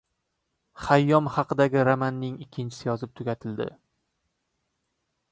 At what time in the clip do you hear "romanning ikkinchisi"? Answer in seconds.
1.89-2.89